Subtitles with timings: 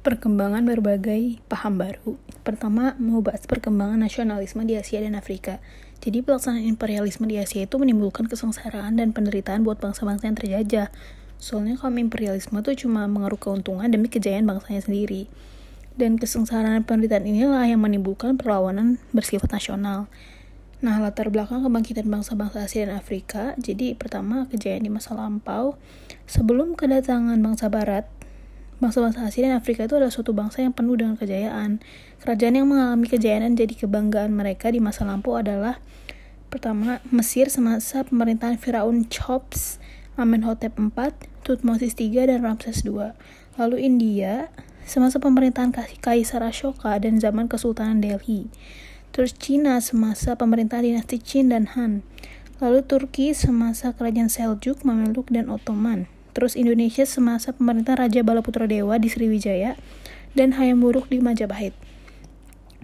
[0.00, 2.16] perkembangan berbagai paham baru.
[2.40, 5.60] Pertama, mau perkembangan nasionalisme di Asia dan Afrika.
[6.00, 10.88] Jadi pelaksanaan imperialisme di Asia itu menimbulkan kesengsaraan dan penderitaan buat bangsa-bangsa yang terjajah.
[11.36, 15.28] Soalnya kaum imperialisme itu cuma mengeruk keuntungan demi kejayaan bangsanya sendiri.
[16.00, 20.08] Dan kesengsaraan dan penderitaan inilah yang menimbulkan perlawanan bersifat nasional.
[20.80, 23.52] Nah, latar belakang kebangkitan bangsa-bangsa Asia dan Afrika.
[23.60, 25.76] Jadi, pertama, kejayaan di masa lampau.
[26.24, 28.08] Sebelum kedatangan bangsa barat,
[28.80, 31.84] Bangsa-bangsa Asia dan Afrika itu adalah suatu bangsa yang penuh dengan kejayaan.
[32.24, 35.84] Kerajaan yang mengalami kejayaan jadi kebanggaan mereka di masa lampau adalah
[36.48, 39.76] pertama Mesir semasa pemerintahan Firaun Chops,
[40.16, 40.96] Amenhotep IV,
[41.44, 43.12] Tutmosis III, dan Ramses II.
[43.60, 44.48] Lalu India
[44.88, 48.48] semasa pemerintahan Kaisar Ashoka dan zaman Kesultanan Delhi.
[49.12, 52.00] Terus Cina semasa pemerintahan dinasti Qin dan Han.
[52.64, 58.96] Lalu Turki semasa kerajaan Seljuk, Mameluk, dan Ottoman terus Indonesia semasa pemerintah Raja Balaputra Dewa
[58.96, 59.78] di Sriwijaya,
[60.34, 61.74] dan Hayam Buruk di Majapahit.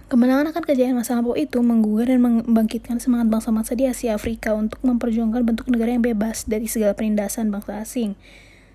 [0.07, 4.79] Kemenangan akan kejayaan masa lampau itu menggugah dan membangkitkan semangat bangsa-bangsa di Asia Afrika untuk
[4.79, 8.15] memperjuangkan bentuk negara yang bebas dari segala penindasan bangsa asing.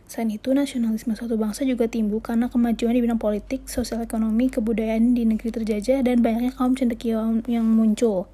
[0.05, 5.17] Selain itu, nasionalisme suatu bangsa juga timbul karena kemajuan di bidang politik, sosial ekonomi, kebudayaan
[5.17, 8.29] di negeri terjajah, dan banyaknya kaum cendekia yang muncul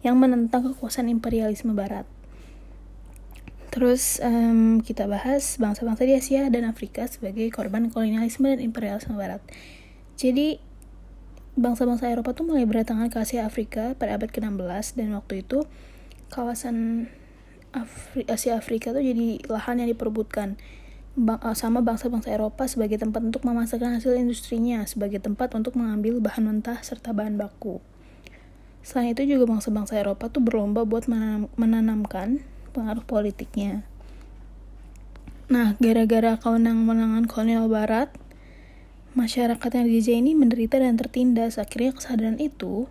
[0.00, 2.04] yang menentang kekuasaan imperialisme barat.
[3.70, 9.38] Terus um, kita bahas bangsa-bangsa di Asia dan Afrika sebagai korban kolonialisme dan imperialisme Barat.
[10.18, 10.58] Jadi
[11.54, 15.62] bangsa-bangsa Eropa tuh mulai berdatangan ke Asia Afrika pada abad ke-16 dan waktu itu
[16.34, 17.06] kawasan
[17.70, 20.58] Afri Asia Afrika tuh jadi lahan yang diperebutkan
[21.14, 26.42] eh, sama bangsa-bangsa Eropa sebagai tempat untuk memasarkan hasil industrinya, sebagai tempat untuk mengambil bahan
[26.50, 27.78] mentah serta bahan baku.
[28.82, 33.84] Selain itu juga bangsa-bangsa Eropa tuh berlomba buat menanam menanamkan pengaruh politiknya.
[35.50, 38.14] Nah, gara-gara kewenangan-kewenangan kolonial barat,
[39.18, 41.58] masyarakat yang dijajah ini menderita dan tertindas.
[41.58, 42.86] Akhirnya kesadaran itu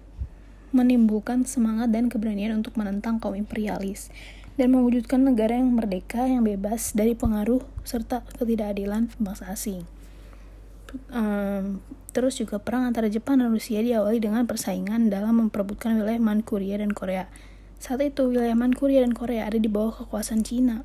[0.76, 4.14] menimbulkan semangat dan keberanian untuk menentang kaum imperialis
[4.60, 9.88] dan mewujudkan negara yang merdeka, yang bebas dari pengaruh serta ketidakadilan bangsa asing.
[11.16, 11.80] Um,
[12.12, 16.92] terus juga perang antara Jepang dan Rusia diawali dengan persaingan dalam memperebutkan wilayah Manchuria dan
[16.92, 17.32] Korea.
[17.80, 20.84] Saat itu, wilayah Manchuria dan Korea ada di bawah kekuasaan Cina.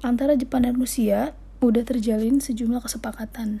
[0.00, 3.60] Antara Jepang dan Rusia udah terjalin sejumlah kesepakatan.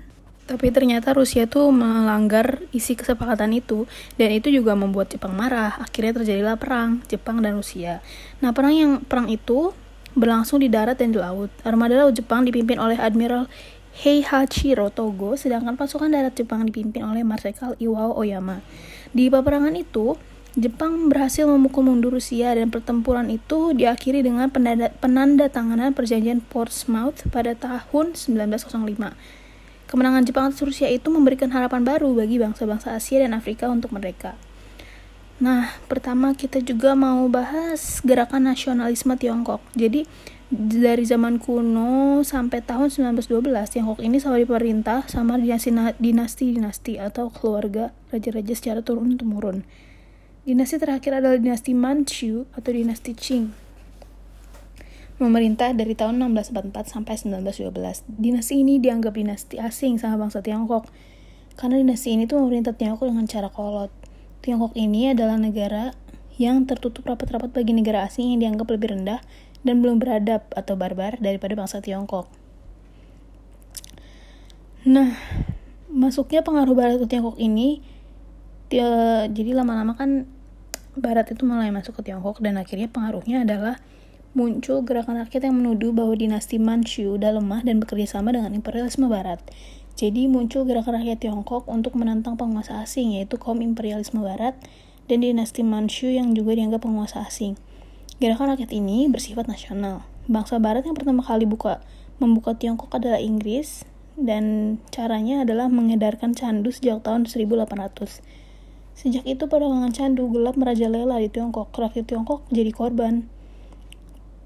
[0.50, 3.86] Tapi ternyata Rusia tuh melanggar isi kesepakatan itu
[4.18, 5.78] dan itu juga membuat Jepang marah.
[5.78, 8.02] Akhirnya terjadilah perang Jepang dan Rusia.
[8.42, 9.70] Nah, perang yang perang itu
[10.18, 11.54] berlangsung di darat dan di laut.
[11.62, 13.46] Armada laut Jepang dipimpin oleh Admiral
[13.94, 18.58] Heihachiro Togo, sedangkan pasukan darat Jepang dipimpin oleh Marsekal Iwao Oyama.
[19.14, 20.18] Di peperangan itu,
[20.58, 27.22] Jepang berhasil memukul mundur Rusia dan pertempuran itu diakhiri dengan penanda, penanda tanganan perjanjian Portsmouth
[27.30, 28.66] pada tahun 1905.
[29.86, 34.34] Kemenangan Jepang atas Rusia itu memberikan harapan baru bagi bangsa-bangsa Asia dan Afrika untuk mereka.
[35.38, 39.62] Nah, pertama kita juga mau bahas gerakan nasionalisme Tiongkok.
[39.78, 40.02] Jadi,
[40.50, 45.38] dari zaman kuno sampai tahun 1912, Tiongkok ini selalu diperintah sama
[45.94, 49.62] dinasti-dinasti atau keluarga raja-raja secara turun-temurun.
[50.50, 53.54] Dinasti terakhir adalah dinasti Manchu atau dinasti Qing.
[55.22, 57.70] Memerintah dari tahun 1644 sampai 1912.
[58.18, 60.90] Dinasti ini dianggap dinasti asing sama bangsa Tiongkok.
[61.54, 63.94] Karena dinasti ini tuh memerintah Tiongkok dengan cara kolot.
[64.42, 65.94] Tiongkok ini adalah negara
[66.34, 69.22] yang tertutup rapat-rapat bagi negara asing yang dianggap lebih rendah
[69.62, 72.26] dan belum beradab atau barbar daripada bangsa Tiongkok.
[74.82, 75.14] Nah,
[75.86, 77.86] masuknya pengaruh barat ke Tiongkok ini
[79.30, 80.26] jadi lama-lama kan
[80.98, 83.78] Barat itu mulai masuk ke Tiongkok dan akhirnya pengaruhnya adalah
[84.34, 89.06] muncul gerakan rakyat yang menuduh bahwa dinasti Manchu udah lemah dan bekerja sama dengan imperialisme
[89.06, 89.38] Barat.
[89.94, 94.58] Jadi muncul gerakan rakyat Tiongkok untuk menantang penguasa asing yaitu kaum imperialisme Barat
[95.06, 97.54] dan dinasti Manchu yang juga dianggap penguasa asing.
[98.18, 100.02] Gerakan rakyat ini bersifat nasional.
[100.26, 101.82] Bangsa Barat yang pertama kali buka
[102.18, 103.86] membuka Tiongkok adalah Inggris
[104.18, 108.39] dan caranya adalah mengedarkan candu sejak tahun 1800.
[109.00, 111.72] Sejak itu perdagangan candu gelap merajalela di Tiongkok.
[111.72, 113.32] Rakyat Tiongkok jadi korban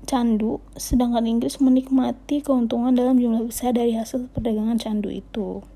[0.06, 5.66] candu, sedangkan Inggris menikmati keuntungan dalam jumlah besar dari hasil perdagangan candu itu.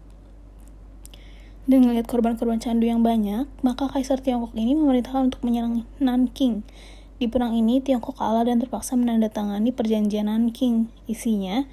[1.67, 6.63] Dengan melihat korban-korban candu yang banyak, maka Kaisar Tiongkok ini memerintahkan untuk menyerang Nanking.
[7.19, 10.87] Di perang ini, Tiongkok kalah dan terpaksa menandatangani perjanjian Nanking.
[11.11, 11.67] Isinya,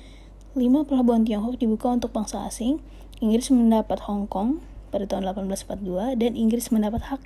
[0.58, 2.82] lima pelabuhan Tiongkok dibuka untuk bangsa asing,
[3.22, 4.66] Inggris mendapat Hong Kong,
[4.96, 7.22] pada tahun 1842 dan Inggris mendapat hak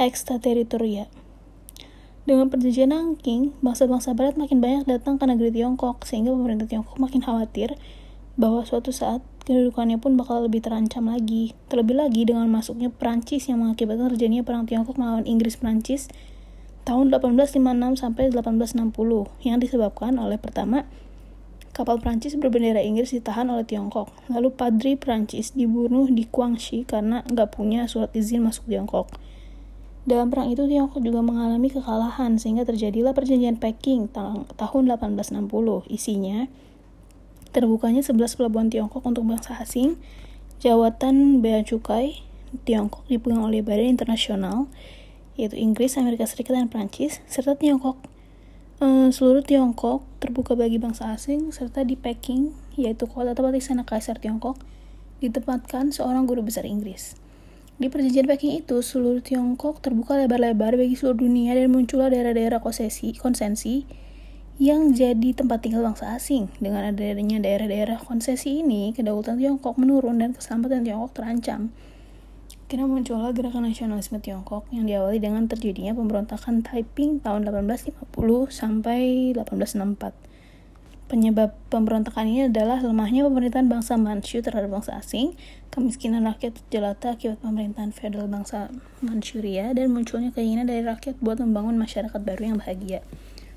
[0.00, 1.12] ekstrateritoria.
[2.24, 7.20] Dengan perjanjian Nanking, bangsa-bangsa barat makin banyak datang ke negeri Tiongkok sehingga pemerintah Tiongkok makin
[7.20, 7.76] khawatir
[8.40, 11.56] bahwa suatu saat kedudukannya pun bakal lebih terancam lagi.
[11.72, 16.08] Terlebih lagi dengan masuknya Prancis yang mengakibatkan terjadinya perang Tiongkok melawan Inggris Prancis
[16.84, 18.92] tahun 1856 sampai 1860
[19.44, 20.88] yang disebabkan oleh pertama
[21.78, 24.10] kapal Prancis berbendera Inggris ditahan oleh Tiongkok.
[24.26, 29.06] Lalu Padri Prancis dibunuh di Guangxi karena nggak punya surat izin masuk Tiongkok.
[30.02, 35.86] Dalam perang itu Tiongkok juga mengalami kekalahan sehingga terjadilah perjanjian Peking tahun 1860.
[35.86, 36.50] Isinya
[37.54, 39.94] terbukanya 11 pelabuhan Tiongkok untuk bangsa asing,
[40.58, 42.26] jawatan bea cukai
[42.66, 44.66] Tiongkok dipegang oleh badan internasional
[45.38, 48.17] yaitu Inggris, Amerika Serikat, dan Prancis, serta Tiongkok.
[48.78, 54.22] E, seluruh Tiongkok terbuka bagi bangsa asing, serta di Peking, yaitu kota tempat istana Kaisar
[54.22, 54.54] Tiongkok,
[55.18, 57.18] ditempatkan seorang guru besar Inggris.
[57.74, 63.10] Di perjanjian Peking itu, seluruh Tiongkok terbuka lebar-lebar bagi seluruh dunia dan muncullah daerah-daerah konsesi,
[64.62, 66.46] yang jadi tempat tinggal bangsa asing.
[66.62, 71.74] Dengan adanya daerah-daerah konsesi ini, kedaulatan Tiongkok menurun dan keselamatan Tiongkok terancam.
[72.68, 77.96] Kira muncullah gerakan nasionalisme Tiongkok yang diawali dengan terjadinya pemberontakan Taiping tahun 1850
[78.52, 80.12] sampai 1864.
[81.08, 85.32] Penyebab pemberontakan ini adalah lemahnya pemerintahan bangsa Manchu terhadap bangsa asing,
[85.72, 88.68] kemiskinan rakyat jelata akibat pemerintahan feodal bangsa
[89.00, 93.00] Manchuria, dan munculnya keinginan dari rakyat buat membangun masyarakat baru yang bahagia.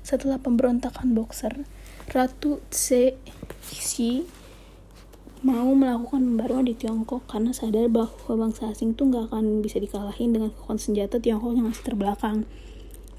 [0.00, 1.68] Setelah pemberontakan Boxer,
[2.16, 4.24] Ratu Cixi
[5.42, 10.30] mau melakukan pembaruan di Tiongkok karena sadar bahwa bangsa asing itu nggak akan bisa dikalahin
[10.30, 12.46] dengan kekuatan senjata Tiongkok yang masih terbelakang.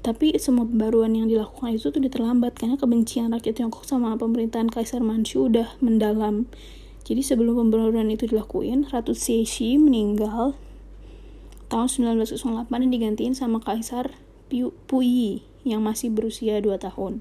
[0.00, 5.04] Tapi semua pembaruan yang dilakukan itu tuh terlambat karena kebencian rakyat Tiongkok sama pemerintahan Kaisar
[5.04, 6.48] Manchu udah mendalam.
[7.04, 10.56] Jadi sebelum pembaruan itu dilakuin, Ratu Cixi meninggal
[11.68, 14.16] tahun 1908 dan digantiin sama Kaisar
[14.88, 17.20] Puyi yang masih berusia 2 tahun.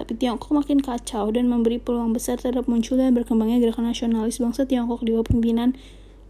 [0.00, 4.64] Tapi Tiongkok makin kacau dan memberi peluang besar terhadap muncul dan berkembangnya gerakan nasionalis bangsa
[4.64, 5.76] Tiongkok di bawah pimpinan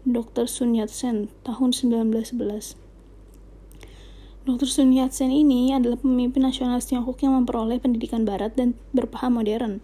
[0.03, 0.43] Dr.
[0.51, 2.75] Sun Yat-sen tahun 1911.
[4.43, 4.67] Dr.
[4.67, 9.79] Sun Yat-sen ini adalah pemimpin nasionalis Tiongkok yang memperoleh pendidikan barat dan berpaham modern.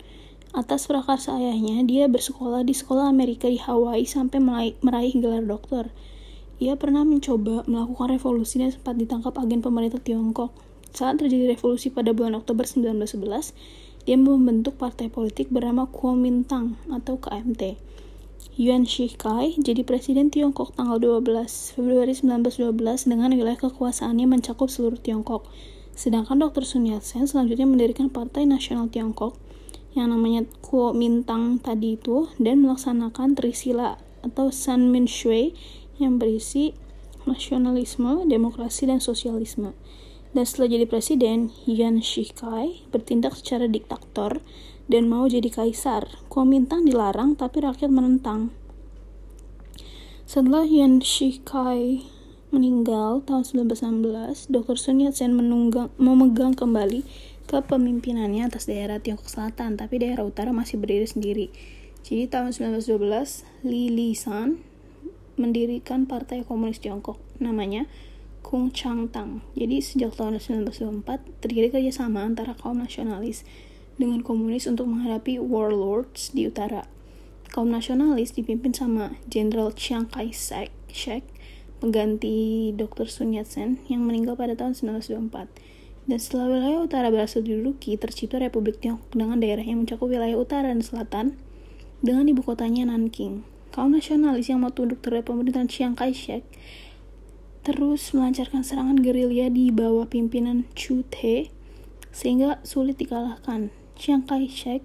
[0.52, 4.44] Atas prakarsa ayahnya, dia bersekolah di sekolah Amerika di Hawaii sampai
[4.84, 5.96] meraih gelar doktor.
[6.60, 10.67] Ia pernah mencoba melakukan revolusi dan sempat ditangkap agen pemerintah Tiongkok.
[10.94, 13.56] Saat terjadi revolusi pada bulan Oktober 1911,
[14.08, 17.76] dia membentuk partai politik bernama Kuomintang atau KMT.
[18.58, 25.46] Yuan Shikai jadi presiden Tiongkok tanggal 12 Februari 1912 dengan wilayah kekuasaannya mencakup seluruh Tiongkok.
[25.94, 26.66] Sedangkan Dr.
[26.66, 29.38] Sun Yat-sen selanjutnya mendirikan Partai Nasional Tiongkok
[29.94, 35.54] yang namanya Kuomintang tadi itu dan melaksanakan Trisila atau San Min Shui
[36.02, 36.74] yang berisi
[37.26, 39.74] nasionalisme, demokrasi, dan sosialisme.
[40.36, 44.44] Dan setelah jadi presiden, Yuan Shikai bertindak secara diktator
[44.88, 46.08] dan mau jadi kaisar.
[46.32, 48.56] Kuomintang dilarang tapi rakyat menentang.
[50.28, 52.04] Setelah Yuan Shikai
[52.52, 54.76] meninggal tahun 1916, Dr.
[54.80, 55.36] Sun Yat-sen
[56.00, 57.04] memegang kembali
[57.48, 61.48] kepemimpinannya atas daerah Tiongkok Selatan, tapi daerah utara masih berdiri sendiri.
[62.04, 64.64] Jadi tahun 1912, Li Lisan
[65.40, 67.88] mendirikan Partai Komunis Tiongkok, namanya
[68.48, 69.44] Kung Chang Tang.
[69.60, 73.44] Jadi sejak tahun 1924 terjadi kerjasama antara kaum nasionalis
[74.00, 76.88] dengan komunis untuk menghadapi warlords di utara.
[77.52, 81.28] Kaum nasionalis dipimpin sama Jenderal Chiang Kai-shek,
[81.84, 83.12] pengganti Dr.
[83.12, 86.08] Sun Yat-sen yang meninggal pada tahun 1924.
[86.08, 90.72] Dan setelah wilayah utara berhasil diduduki, tercipta Republik Tiongkok dengan daerah yang mencakup wilayah utara
[90.72, 91.36] dan selatan
[92.00, 93.44] dengan ibu kotanya Nanking.
[93.76, 96.48] Kaum nasionalis yang mau tunduk terhadap pemerintahan Chiang Kai-shek
[97.68, 101.52] terus melancarkan serangan gerilya di bawah pimpinan Chu Te
[102.16, 103.76] sehingga sulit dikalahkan.
[104.00, 104.80] Chiang Kai-shek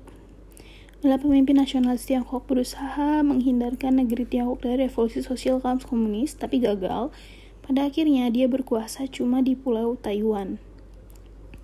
[0.98, 7.14] adalah pemimpin nasionalis Tiongkok berusaha menghindarkan negeri Tiongkok dari revolusi sosial kaum komunis, tapi gagal.
[7.62, 10.58] Pada akhirnya, dia berkuasa cuma di Pulau Taiwan.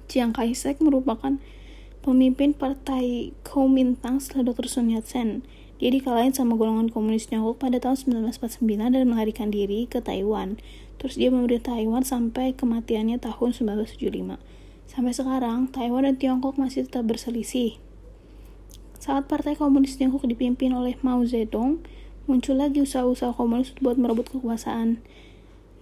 [0.07, 1.43] Chiang Kai-shek merupakan
[2.07, 4.71] pemimpin partai Kuomintang setelah Dr.
[4.71, 5.43] Sun Yat-sen.
[5.83, 10.63] Dia dikalahin sama golongan komunis Tiongkok pada tahun 1949 dan melarikan diri ke Taiwan.
[10.99, 14.39] Terus dia memberi Taiwan sampai kematiannya tahun 1975.
[14.91, 17.79] Sampai sekarang, Taiwan dan Tiongkok masih tetap berselisih.
[18.99, 21.79] Saat Partai Komunis Tiongkok dipimpin oleh Mao Zedong,
[22.27, 24.99] muncul lagi usaha-usaha komunis buat merebut kekuasaan.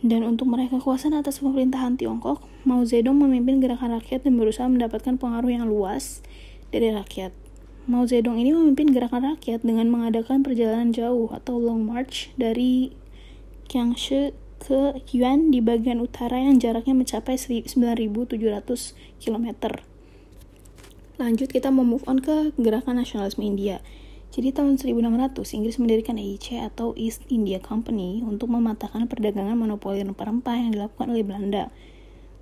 [0.05, 5.17] Dan untuk meraih kekuasaan atas pemerintahan Tiongkok, Mao Zedong memimpin gerakan rakyat dan berusaha mendapatkan
[5.17, 6.21] pengaruh yang luas
[6.69, 7.33] dari rakyat.
[7.89, 12.93] Mao Zedong ini memimpin gerakan rakyat dengan mengadakan perjalanan jauh atau long march dari
[13.71, 18.35] Jiangsu ke Yuan di bagian utara yang jaraknya mencapai 9.700
[19.23, 19.47] km.
[21.23, 23.79] Lanjut kita mau move on ke gerakan nasionalisme India.
[24.35, 30.57] Jadi tahun 1600 Inggris mendirikan EIC atau East India Company untuk mematahkan perdagangan monopoli rempah-rempah
[30.59, 31.71] yang dilakukan oleh Belanda.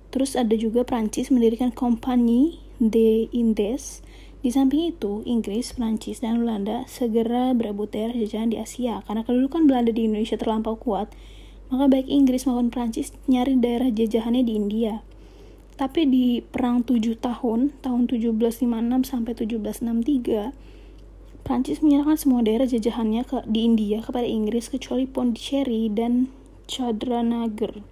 [0.09, 4.01] Terus ada juga Prancis mendirikan Compagnie des Indes.
[4.43, 9.01] Di samping itu, Inggris, Prancis, dan Belanda segera berebut daerah jajahan di Asia.
[9.07, 11.09] Karena kedudukan Belanda di Indonesia terlampau kuat,
[11.73, 15.01] maka baik Inggris maupun Prancis nyari daerah jajahannya di India.
[15.75, 18.63] Tapi di perang 7 tahun, tahun 1756
[19.03, 20.55] sampai 1763,
[21.45, 26.31] Prancis menyerahkan semua daerah jajahannya ke, di India kepada Inggris kecuali Pondicherry dan
[26.65, 27.85] Chadranagar.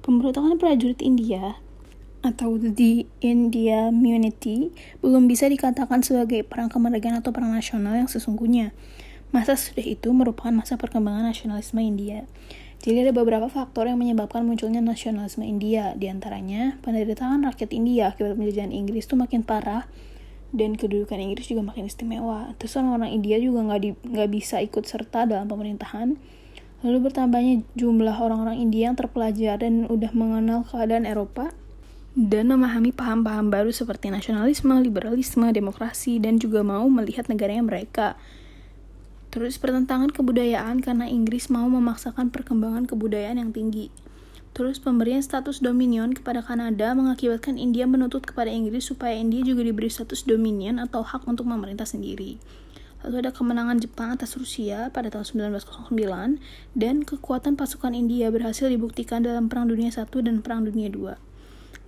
[0.00, 1.60] Pemberontakan prajurit India
[2.18, 4.74] atau the India Munity
[5.04, 8.74] belum bisa dikatakan sebagai perang kemerdekaan atau perang nasional yang sesungguhnya.
[9.28, 12.24] Masa sudah itu merupakan masa perkembangan nasionalisme India.
[12.78, 18.38] Jadi ada beberapa faktor yang menyebabkan munculnya nasionalisme India, Di antaranya penderitaan rakyat India akibat
[18.38, 19.90] penjajahan Inggris itu makin parah
[20.54, 22.54] dan kedudukan Inggris juga makin istimewa.
[22.56, 26.16] Terus orang-orang India juga nggak nggak bisa ikut serta dalam pemerintahan.
[26.86, 31.50] Lalu bertambahnya jumlah orang-orang India yang terpelajar dan udah mengenal keadaan Eropa
[32.14, 38.14] dan memahami paham-paham baru seperti nasionalisme, liberalisme, demokrasi, dan juga mau melihat negaranya mereka.
[39.28, 43.92] Terus pertentangan kebudayaan karena Inggris mau memaksakan perkembangan kebudayaan yang tinggi.
[44.56, 49.92] Terus pemberian status dominion kepada Kanada mengakibatkan India menuntut kepada Inggris supaya India juga diberi
[49.92, 52.40] status dominion atau hak untuk memerintah sendiri.
[53.06, 56.42] Lalu ada kemenangan Jepang atas Rusia pada tahun 1909
[56.74, 61.27] dan kekuatan pasukan India berhasil dibuktikan dalam Perang Dunia I dan Perang Dunia II.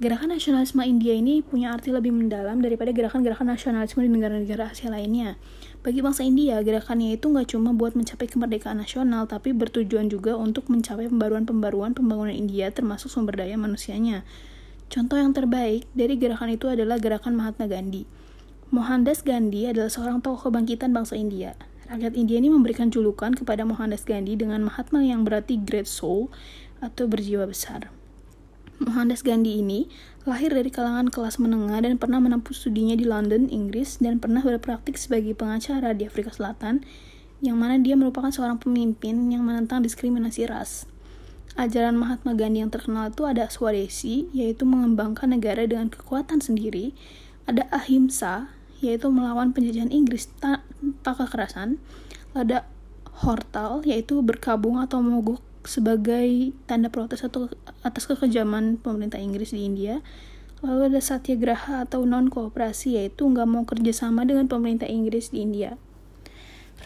[0.00, 5.37] Gerakan nasionalisme India ini punya arti lebih mendalam daripada gerakan-gerakan nasionalisme di negara-negara Asia lainnya.
[5.85, 10.73] Bagi bangsa India, gerakannya itu nggak cuma buat mencapai kemerdekaan nasional, tapi bertujuan juga untuk
[10.73, 14.25] mencapai pembaruan-pembaruan pembangunan India termasuk sumber daya manusianya.
[14.88, 18.09] Contoh yang terbaik dari gerakan itu adalah gerakan Mahatma Gandhi.
[18.73, 21.61] Mohandas Gandhi adalah seorang tokoh kebangkitan bangsa India.
[21.92, 26.33] Rakyat India ini memberikan julukan kepada Mohandas Gandhi dengan Mahatma yang berarti Great Soul
[26.80, 28.00] atau berjiwa besar.
[28.81, 29.93] Mohandas Gandhi ini
[30.25, 34.97] lahir dari kalangan kelas menengah dan pernah menempuh studinya di London, Inggris, dan pernah berpraktik
[34.97, 36.81] sebagai pengacara di Afrika Selatan,
[37.45, 40.89] yang mana dia merupakan seorang pemimpin yang menentang diskriminasi ras.
[41.61, 46.97] Ajaran Mahatma Gandhi yang terkenal itu ada Swadesi, yaitu mengembangkan negara dengan kekuatan sendiri,
[47.45, 48.49] ada Ahimsa,
[48.81, 51.77] yaitu melawan penjajahan Inggris tanpa kekerasan,
[52.33, 52.65] ada
[53.21, 57.52] Hortal, yaitu berkabung atau mogok sebagai tanda protes atau
[57.85, 60.00] atas kekejaman pemerintah Inggris di India.
[60.61, 65.81] Lalu ada satyagraha atau non kooperasi yaitu nggak mau kerjasama dengan pemerintah Inggris di India.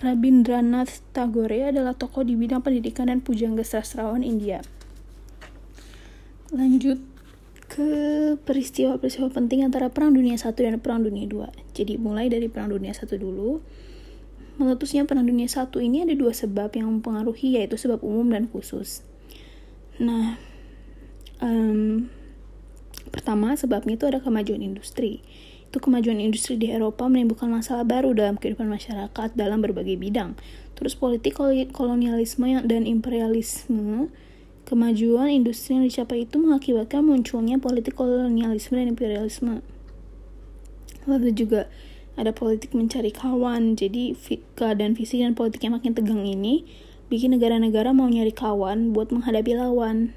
[0.03, 4.63] Rabindranath Tagore adalah tokoh di bidang pendidikan dan pujangga sastrawan India.
[6.51, 6.99] Lanjut
[7.71, 7.91] ke
[8.47, 11.51] peristiwa-peristiwa penting antara Perang Dunia I dan Perang Dunia II.
[11.75, 13.59] Jadi mulai dari Perang Dunia I dulu,
[14.55, 19.03] Meletusnya Perang Dunia I ini ada dua sebab yang mempengaruhi yaitu sebab umum dan khusus.
[19.99, 20.39] Nah,
[21.43, 22.07] um,
[23.11, 25.27] pertama sebabnya itu ada kemajuan industri.
[25.75, 30.39] Itu kemajuan industri di Eropa menimbulkan masalah baru dalam kehidupan masyarakat dalam berbagai bidang.
[30.79, 31.35] Terus politik
[31.75, 34.07] kolonialisme dan imperialisme,
[34.71, 39.67] kemajuan industri yang dicapai itu mengakibatkan munculnya politik kolonialisme dan imperialisme.
[41.11, 41.67] Lalu juga
[42.15, 44.15] ada politik mencari kawan jadi
[44.55, 46.67] keadaan fisik dan politik yang makin tegang ini
[47.11, 50.15] bikin negara-negara mau nyari kawan buat menghadapi lawan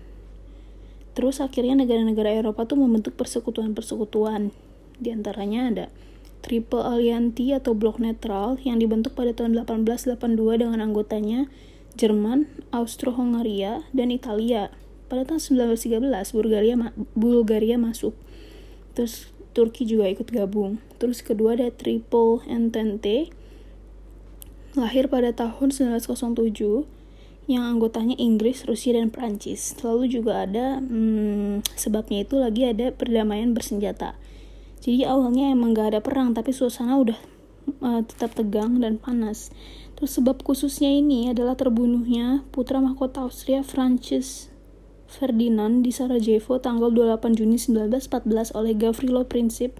[1.17, 4.53] terus akhirnya negara-negara Eropa tuh membentuk persekutuan-persekutuan
[4.97, 5.87] di antaranya ada
[6.45, 11.49] Triple Allianti atau blok netral yang dibentuk pada tahun 1882 dengan anggotanya
[11.97, 14.69] Jerman, Austro-Hungaria, dan Italia.
[15.09, 15.41] Pada tahun
[15.73, 16.75] 1913 Bulgaria
[17.17, 18.13] Bulgaria masuk.
[18.93, 20.77] Terus Turki juga ikut gabung.
[21.01, 23.33] Terus kedua ada Triple Entente
[24.77, 26.85] lahir pada tahun 1907
[27.49, 29.73] yang anggotanya Inggris, Rusia, dan Prancis.
[29.81, 34.13] Lalu juga ada hmm, sebabnya itu lagi ada perdamaian bersenjata.
[34.77, 37.17] Jadi awalnya emang gak ada perang, tapi suasana udah
[37.81, 39.49] uh, tetap tegang dan panas.
[39.97, 44.53] Terus sebab khususnya ini adalah terbunuhnya putra mahkota Austria Francis
[45.07, 49.79] Ferdinand di Sarajevo tanggal 28 Juni 1914 oleh Gavrilo Princip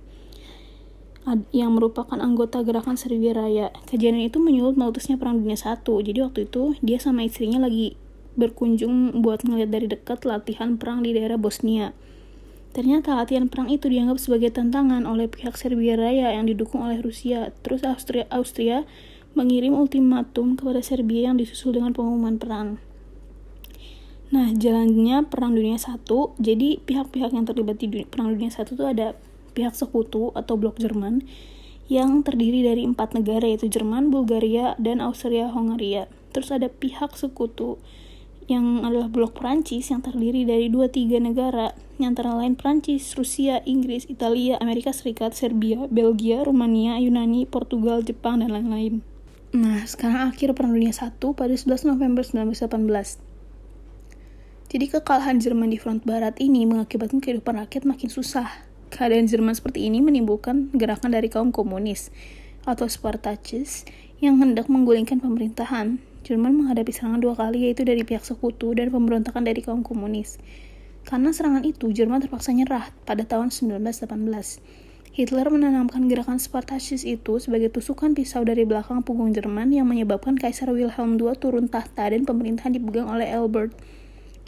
[1.52, 3.68] yang merupakan anggota gerakan Serbia Raya.
[3.92, 5.76] Kejadian itu menyulut meletusnya Perang Dunia I.
[5.84, 8.00] Jadi waktu itu dia sama istrinya lagi
[8.40, 11.92] berkunjung buat ngeliat dari dekat latihan perang di daerah Bosnia.
[12.72, 17.52] Ternyata latihan perang itu dianggap sebagai tantangan oleh pihak Serbia Raya yang didukung oleh Rusia.
[17.66, 18.86] Terus Austria, Austria
[19.34, 22.80] mengirim ultimatum kepada Serbia yang disusul dengan pengumuman perang.
[24.28, 25.96] Nah, jalannya Perang Dunia I,
[26.36, 29.16] jadi pihak-pihak yang terlibat di Perang Dunia I itu ada
[29.56, 31.24] pihak sekutu atau blok Jerman
[31.88, 36.12] yang terdiri dari empat negara yaitu Jerman, Bulgaria, dan Austria-Hongaria.
[36.36, 37.80] Terus ada pihak sekutu
[38.48, 43.60] yang adalah blok Prancis yang terdiri dari dua tiga negara yang antara lain Prancis, Rusia,
[43.68, 49.04] Inggris, Italia, Amerika Serikat, Serbia, Belgia, Rumania, Yunani, Portugal, Jepang, dan lain-lain.
[49.52, 53.27] Nah, sekarang akhir Perang Dunia I pada 11 November 1918.
[54.68, 58.68] Jadi kekalahan Jerman di front barat ini mengakibatkan kehidupan rakyat makin susah.
[58.92, 62.12] Keadaan Jerman seperti ini menimbulkan gerakan dari kaum komunis
[62.68, 63.88] atau Spartacis
[64.20, 69.48] yang hendak menggulingkan pemerintahan Jerman menghadapi serangan dua kali yaitu dari pihak sekutu dan pemberontakan
[69.48, 70.36] dari kaum komunis.
[71.08, 74.04] Karena serangan itu, Jerman terpaksa nyerah pada tahun 1918.
[75.16, 80.68] Hitler menanamkan gerakan Spartacus itu sebagai tusukan pisau dari belakang punggung Jerman yang menyebabkan Kaisar
[80.76, 83.72] Wilhelm II turun tahta dan pemerintahan dipegang oleh Albert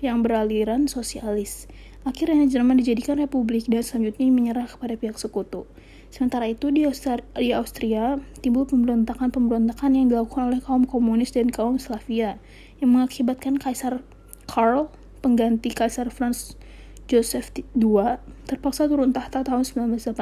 [0.01, 1.68] yang beraliran sosialis.
[2.08, 5.68] Akhirnya Jerman dijadikan republik dan selanjutnya menyerah kepada pihak sekutu.
[6.10, 11.77] Sementara itu di Austria, di Austria timbul pemberontakan-pemberontakan yang dilakukan oleh kaum komunis dan kaum
[11.77, 12.41] Slavia
[12.82, 14.01] yang mengakibatkan Kaisar
[14.50, 14.89] Karl,
[15.22, 16.58] pengganti Kaisar Franz
[17.06, 18.18] Joseph II,
[18.50, 20.18] terpaksa turun tahta tahun 1918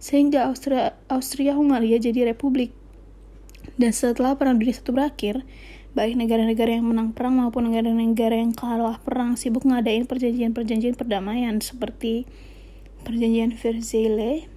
[0.00, 2.72] sehingga Austria Austria Hungaria jadi republik.
[3.80, 5.34] Dan setelah Perang Dunia I berakhir,
[5.94, 12.26] baik negara-negara yang menang perang maupun negara-negara yang kalah perang sibuk ngadain perjanjian-perjanjian perdamaian seperti
[13.06, 14.50] perjanjian Versailles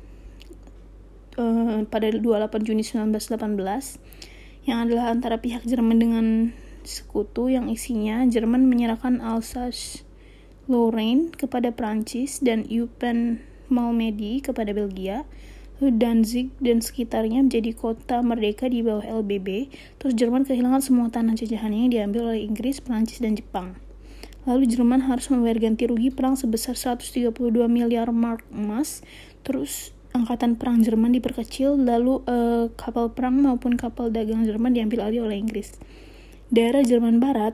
[1.38, 2.26] uh, pada 28
[2.66, 6.26] Juni 1918 yang adalah antara pihak Jerman dengan
[6.82, 10.02] sekutu yang isinya Jerman menyerahkan Alsace
[10.66, 15.22] Lorraine kepada Prancis dan Eupen Malmedy kepada Belgia
[15.78, 19.70] Danzig dan sekitarnya menjadi kota merdeka di bawah LBB,
[20.02, 23.78] terus Jerman kehilangan semua tanah jajahannya yang diambil oleh Inggris, Prancis, dan Jepang.
[24.50, 27.30] Lalu Jerman harus membayar ganti rugi perang sebesar 132
[27.70, 29.06] miliar mark emas,
[29.46, 35.30] terus angkatan perang Jerman diperkecil, lalu uh, kapal perang maupun kapal dagang Jerman diambil alih
[35.30, 35.78] oleh Inggris.
[36.50, 37.54] Daerah Jerman Barat,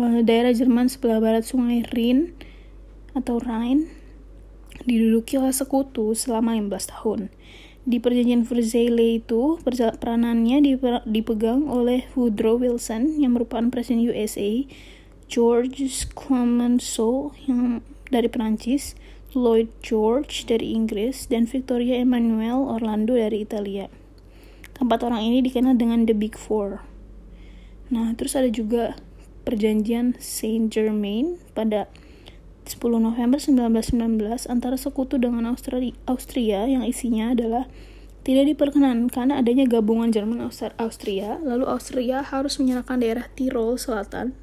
[0.00, 2.32] uh, daerah Jerman sebelah barat Sungai Rin
[3.12, 3.97] atau Rhine,
[4.88, 7.20] diduduki oleh sekutu selama 15 tahun.
[7.88, 9.60] Di perjanjian Versailles itu,
[10.00, 10.60] peranannya
[11.04, 14.64] dipegang oleh Woodrow Wilson yang merupakan presiden USA,
[15.28, 18.96] George Clemenceau yang dari Perancis,
[19.36, 23.92] Lloyd George dari Inggris, dan Victoria Emmanuel Orlando dari Italia.
[24.76, 26.80] Keempat orang ini dikenal dengan The Big Four.
[27.88, 29.00] Nah, terus ada juga
[29.48, 31.88] perjanjian Saint Germain pada
[32.68, 37.64] 10 November 1919 antara sekutu dengan Austria, Austria yang isinya adalah
[38.22, 40.44] tidak diperkenankan adanya gabungan Jerman
[40.76, 44.36] Austria, lalu Austria harus menyerahkan daerah Tirol Selatan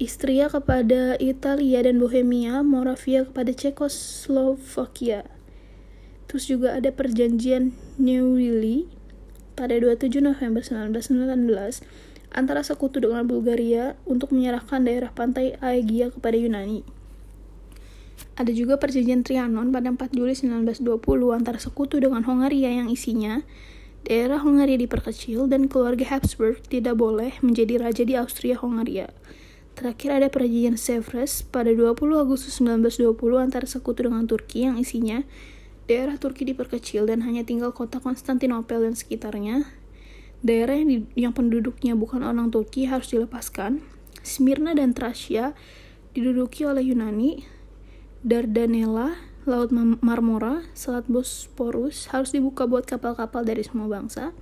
[0.00, 5.28] Istria kepada Italia dan Bohemia, Moravia kepada Cekoslovakia.
[6.24, 8.88] Terus juga ada perjanjian Neuilly
[9.60, 11.84] pada 27 November 1919
[12.32, 16.99] antara sekutu dengan Bulgaria untuk menyerahkan daerah pantai Aegia kepada Yunani.
[18.36, 20.80] Ada juga perjanjian Trianon pada 4 Juli 1920
[21.36, 23.44] antara sekutu dengan Hongaria yang isinya
[24.04, 29.12] daerah Hongaria diperkecil dan keluarga Habsburg tidak boleh menjadi raja di Austria-Hongaria.
[29.76, 35.24] Terakhir ada perjanjian Sevres pada 20 Agustus 1920 antara sekutu dengan Turki yang isinya
[35.90, 39.66] daerah Turki diperkecil dan hanya tinggal kota Konstantinopel dan sekitarnya.
[40.40, 43.82] Daerah yang, di, yang penduduknya bukan orang Turki harus dilepaskan.
[44.22, 45.52] Smyrna dan Tracia
[46.14, 47.59] diduduki oleh Yunani.
[48.20, 49.16] Dardanella,
[49.48, 54.36] Laut Marmora, Selat Bosporus harus dibuka buat kapal-kapal dari semua bangsa.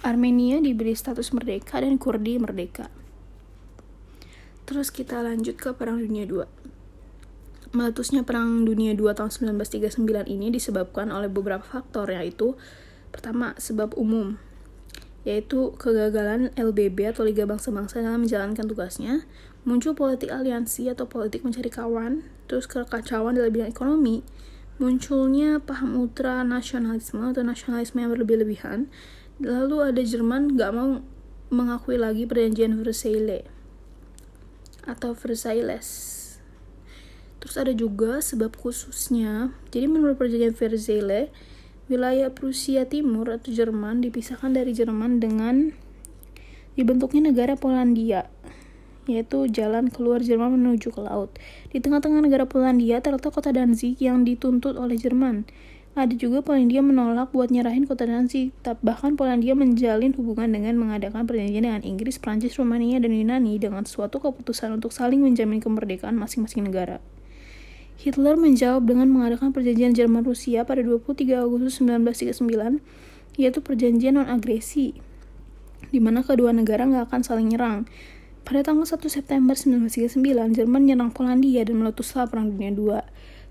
[0.00, 2.88] Armenia diberi status merdeka dan Kurdi merdeka.
[4.64, 6.48] Terus kita lanjut ke Perang Dunia II.
[7.76, 12.56] Meletusnya Perang Dunia II tahun 1939 ini disebabkan oleh beberapa faktor yaitu
[13.12, 14.40] pertama sebab umum
[15.28, 19.24] yaitu kegagalan LBB atau Liga Bangsa-Bangsa dalam menjalankan tugasnya,
[19.64, 24.20] muncul politik aliansi atau politik mencari kawan, terus kekacauan dalam bidang ekonomi,
[24.76, 28.92] munculnya paham ultra nasionalisme atau nasionalisme yang berlebih-lebihan,
[29.40, 31.00] lalu ada Jerman gak mau
[31.48, 33.48] mengakui lagi perjanjian Versailles
[34.84, 36.12] atau Versailles.
[37.40, 39.52] Terus ada juga sebab khususnya.
[39.72, 41.32] Jadi menurut perjanjian Versailles,
[41.88, 45.72] wilayah Prusia Timur atau Jerman dipisahkan dari Jerman dengan
[46.74, 48.33] dibentuknya negara Polandia
[49.04, 51.34] yaitu jalan keluar Jerman menuju ke laut.
[51.70, 55.44] Di tengah-tengah negara Polandia terletak kota Danzig yang dituntut oleh Jerman.
[55.94, 58.50] Ada juga Polandia menolak buat nyerahin kota Danzig.
[58.66, 64.18] Bahkan Polandia menjalin hubungan dengan mengadakan perjanjian dengan Inggris, Prancis, Rumania, dan Yunani dengan suatu
[64.18, 66.98] keputusan untuk saling menjamin kemerdekaan masing-masing negara.
[67.94, 72.82] Hitler menjawab dengan mengadakan perjanjian Jerman-Rusia pada 23 Agustus 1939,
[73.38, 74.98] yaitu perjanjian non-agresi,
[75.94, 77.86] di mana kedua negara nggak akan saling nyerang.
[78.44, 80.20] Pada tanggal 1 September 1939,
[80.52, 83.00] Jerman menyerang Polandia dan meletuslah Perang Dunia II.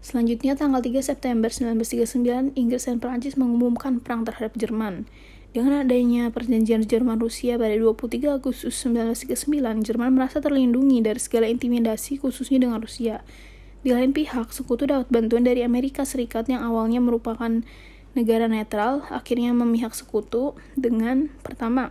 [0.06, 5.10] Selanjutnya, tanggal 3 September 1939, Inggris dan Prancis mengumumkan perang terhadap Jerman.
[5.50, 12.62] Dengan adanya perjanjian Jerman-Rusia pada 23 Agustus 1939, Jerman merasa terlindungi dari segala intimidasi khususnya
[12.62, 13.26] dengan Rusia.
[13.82, 17.66] Di lain pihak, sekutu dapat bantuan dari Amerika Serikat yang awalnya merupakan
[18.14, 21.90] negara netral, akhirnya memihak sekutu dengan pertama,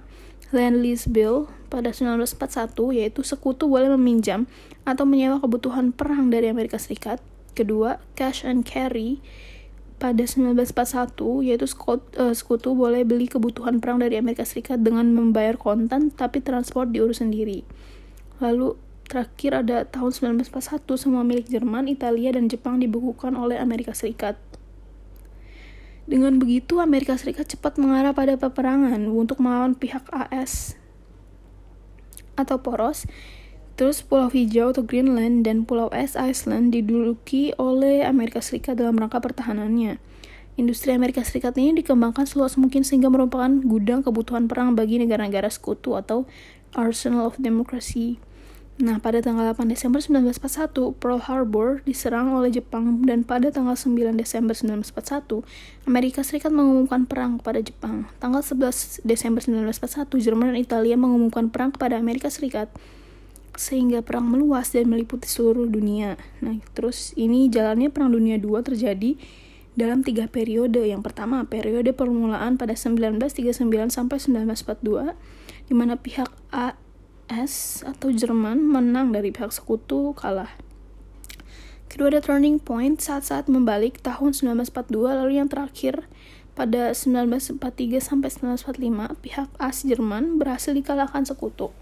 [0.55, 4.45] Land Lease Bill pada 1941 yaitu sekutu boleh meminjam
[4.85, 7.25] atau menyewa kebutuhan perang dari Amerika Serikat.
[7.57, 9.25] Kedua, cash and carry
[9.97, 16.13] pada 1941 yaitu eh, sekutu boleh beli kebutuhan perang dari Amerika Serikat dengan membayar kontan
[16.13, 17.65] tapi transport diurus sendiri.
[18.45, 18.77] Lalu
[19.09, 24.37] terakhir ada tahun 1941 semua milik Jerman, Italia, dan Jepang dibukukan oleh Amerika Serikat.
[26.03, 30.82] Dengan begitu, Amerika Serikat cepat mengarah pada peperangan untuk melawan pihak AS
[32.37, 33.05] atau poros.
[33.73, 39.19] Terus Pulau Hijau atau Greenland dan Pulau S Iceland diduduki oleh Amerika Serikat dalam rangka
[39.19, 39.97] pertahanannya.
[40.61, 45.97] Industri Amerika Serikat ini dikembangkan seluas mungkin sehingga merupakan gudang kebutuhan perang bagi negara-negara sekutu
[45.97, 46.29] atau
[46.77, 48.21] Arsenal of Democracy.
[48.83, 54.19] Nah, pada tanggal 8 Desember 1941, Pearl Harbor diserang oleh Jepang dan pada tanggal 9
[54.19, 55.47] Desember 1941,
[55.87, 58.11] Amerika Serikat mengumumkan perang kepada Jepang.
[58.19, 62.75] Tanggal 11 Desember 1941, Jerman dan Italia mengumumkan perang kepada Amerika Serikat
[63.55, 66.19] sehingga perang meluas dan meliputi seluruh dunia.
[66.43, 69.15] Nah, terus ini jalannya Perang Dunia II terjadi
[69.79, 70.83] dalam tiga periode.
[70.83, 75.15] Yang pertama, periode permulaan pada 1939 sampai 1942,
[75.71, 76.75] di mana pihak A
[77.31, 80.51] AS atau Jerman menang dari pihak sekutu kalah.
[81.93, 86.09] Kedua ada turning point saat-saat membalik tahun 1942 lalu yang terakhir
[86.57, 87.61] pada 1943
[88.01, 91.73] sampai 1945 pihak AS Jerman berhasil dikalahkan sekutu.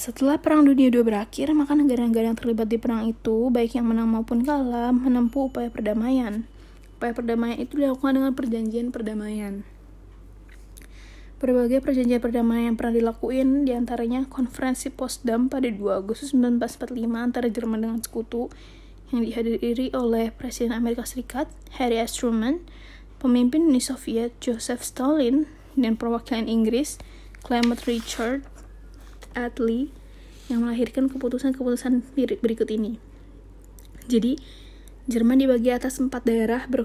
[0.00, 4.08] Setelah Perang Dunia II berakhir, maka negara-negara yang terlibat di perang itu, baik yang menang
[4.08, 6.48] maupun kalah, menempuh upaya perdamaian.
[6.96, 9.60] Upaya perdamaian itu dilakukan dengan perjanjian perdamaian.
[11.40, 17.48] Berbagai perjanjian perdamaian yang pernah dilakuin, di antaranya konferensi Potsdam pada 2 Agustus 1945 antara
[17.48, 18.52] Jerman dengan Sekutu,
[19.08, 21.48] yang dihadiri oleh Presiden Amerika Serikat,
[21.80, 22.20] Harry S.
[22.20, 22.60] Truman,
[23.24, 25.48] pemimpin Uni Soviet, Joseph Stalin,
[25.80, 27.00] dan perwakilan Inggris,
[27.40, 28.44] Clement Richard
[29.32, 29.88] Attlee,
[30.52, 32.04] yang melahirkan keputusan-keputusan
[32.44, 33.00] berikut ini.
[34.12, 34.36] Jadi,
[35.08, 36.84] Jerman dibagi atas empat daerah ber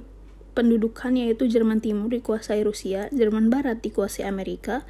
[0.55, 4.87] pendudukan yaitu Jerman Timur dikuasai Rusia, Jerman Barat dikuasai Amerika,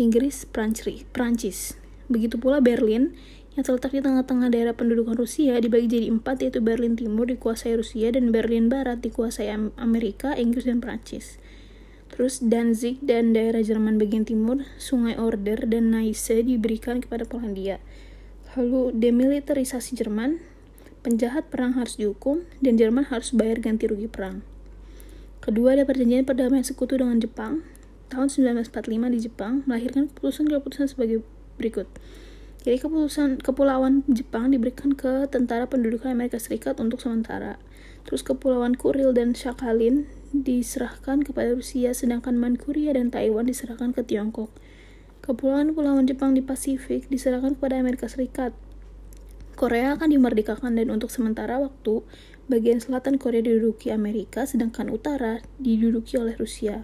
[0.00, 1.76] Inggris, Prancis.
[2.08, 3.12] Begitu pula Berlin
[3.52, 8.08] yang terletak di tengah-tengah daerah pendudukan Rusia dibagi jadi empat yaitu Berlin Timur dikuasai Rusia
[8.08, 11.36] dan Berlin Barat dikuasai Amerika, Inggris, dan Prancis.
[12.12, 17.80] Terus Danzig dan daerah Jerman bagian timur, Sungai Oder dan Neisse diberikan kepada Polandia.
[18.52, 20.44] Lalu demilitarisasi Jerman,
[21.00, 24.44] penjahat perang harus dihukum dan Jerman harus bayar ganti rugi perang.
[25.42, 27.66] Kedua ada perjanjian perdamaian sekutu dengan Jepang
[28.14, 31.26] tahun 1945 di Jepang melahirkan keputusan-keputusan sebagai
[31.58, 31.90] berikut.
[32.62, 37.58] Jadi keputusan kepulauan Jepang diberikan ke tentara pendudukan Amerika Serikat untuk sementara.
[38.06, 44.54] Terus kepulauan Kuril dan Sakhalin diserahkan kepada Rusia sedangkan Manchuria dan Taiwan diserahkan ke Tiongkok.
[45.26, 48.54] Kepulauan-kepulauan Jepang di Pasifik diserahkan kepada Amerika Serikat.
[49.58, 52.06] Korea akan dimerdekakan dan untuk sementara waktu
[52.50, 56.82] bagian selatan Korea diduduki Amerika, sedangkan utara diduduki oleh Rusia.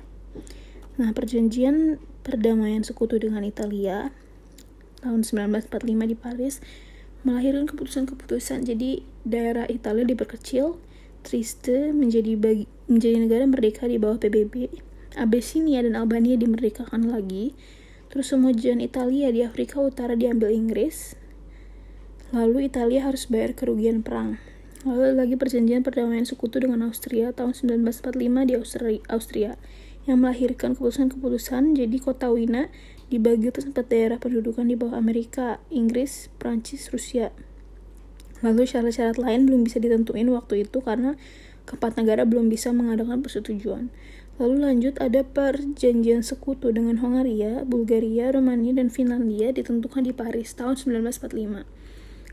[0.98, 4.10] Nah, perjanjian perdamaian sekutu dengan Italia
[5.00, 6.54] tahun 1945 di Paris
[7.22, 8.66] melahirkan keputusan-keputusan.
[8.66, 10.78] Jadi, daerah Italia diperkecil,
[11.22, 14.70] Trieste menjadi bagi, menjadi negara merdeka di bawah PBB.
[15.18, 17.58] Abyssinia dan Albania dimerdekakan lagi.
[18.08, 21.18] Terus kemudian Italia di Afrika Utara diambil Inggris.
[22.30, 24.40] Lalu Italia harus bayar kerugian perang.
[24.88, 29.52] Lalu lagi perjanjian perdamaian sekutu dengan Austria tahun 1945 di Austria, Austria
[30.08, 32.72] yang melahirkan keputusan-keputusan jadi kota Wina
[33.12, 37.36] dibagi atas empat daerah pendudukan di bawah Amerika, Inggris, Prancis, Rusia.
[38.40, 41.20] Lalu syarat-syarat lain belum bisa ditentuin waktu itu karena
[41.68, 43.92] keempat negara belum bisa mengadakan persetujuan.
[44.40, 50.80] Lalu lanjut ada perjanjian sekutu dengan Hongaria, Bulgaria, Romania, dan Finlandia ditentukan di Paris tahun
[50.80, 51.77] 1945.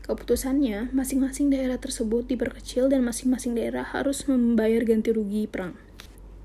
[0.06, 5.74] Keputusannya, masing-masing daerah tersebut diperkecil dan masing-masing daerah harus membayar ganti rugi perang.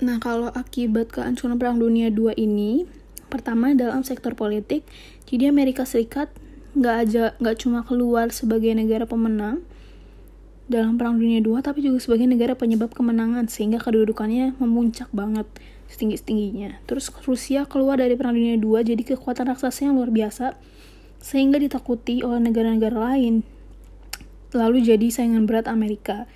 [0.01, 2.89] Nah, kalau akibat kehancuran Perang Dunia II ini,
[3.29, 4.81] pertama dalam sektor politik,
[5.29, 6.33] jadi Amerika Serikat
[6.73, 9.61] nggak aja nggak cuma keluar sebagai negara pemenang
[10.71, 15.45] dalam Perang Dunia II tapi juga sebagai negara penyebab kemenangan sehingga kedudukannya memuncak banget
[15.91, 16.79] setinggi-tingginya.
[16.87, 20.55] Terus Rusia keluar dari Perang Dunia II jadi kekuatan raksasa yang luar biasa
[21.21, 23.45] sehingga ditakuti oleh negara-negara lain.
[24.51, 26.27] Lalu jadi saingan berat Amerika.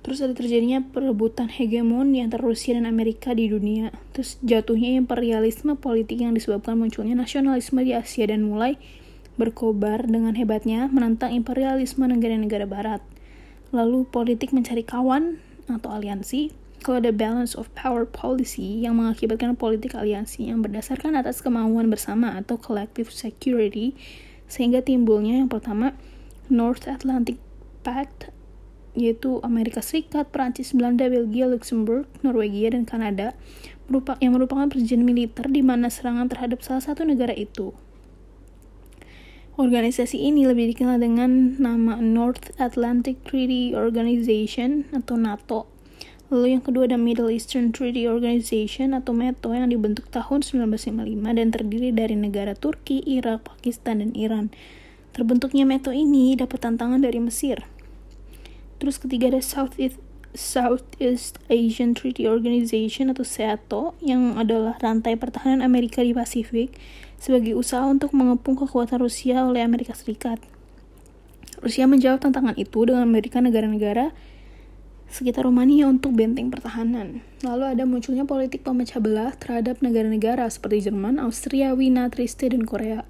[0.00, 3.92] Terus ada terjadinya perebutan hegemon di antara Rusia dan Amerika di dunia.
[4.16, 8.80] Terus jatuhnya imperialisme politik yang disebabkan munculnya nasionalisme di Asia dan mulai
[9.36, 13.04] berkobar dengan hebatnya menantang imperialisme negara-negara barat.
[13.76, 15.36] Lalu politik mencari kawan
[15.68, 16.48] atau aliansi.
[16.80, 22.34] Kalau ada balance of power policy yang mengakibatkan politik aliansi yang berdasarkan atas kemauan bersama
[22.40, 23.92] atau collective security,
[24.48, 25.92] sehingga timbulnya yang pertama
[26.48, 27.36] North Atlantic
[27.86, 28.34] Pact
[28.98, 33.38] yaitu Amerika Serikat, Prancis, Belanda, Belgia, Luxembourg, Norwegia, dan Kanada
[34.18, 37.70] yang merupakan perjanjian militer di mana serangan terhadap salah satu negara itu.
[39.54, 45.69] Organisasi ini lebih dikenal dengan nama North Atlantic Treaty Organization atau NATO.
[46.30, 51.48] Lalu yang kedua ada Middle Eastern Treaty Organization atau METO yang dibentuk tahun 1955 dan
[51.50, 54.54] terdiri dari negara Turki, Irak, Pakistan, dan Iran.
[55.10, 57.66] Terbentuknya METO ini dapat tantangan dari Mesir
[58.80, 60.00] Terus ketiga ada Southeast
[60.32, 66.78] Southeast Asian Treaty Organization atau SEATO yang adalah rantai pertahanan Amerika di Pasifik
[67.18, 70.38] sebagai usaha untuk mengepung kekuatan Rusia oleh Amerika Serikat.
[71.60, 74.14] Rusia menjawab tantangan itu dengan memberikan negara-negara
[75.10, 77.20] sekitar Romania untuk benteng pertahanan.
[77.42, 83.04] Lalu ada munculnya politik pemecah belah terhadap negara-negara seperti Jerman, Austria, Wina, Triste, dan Korea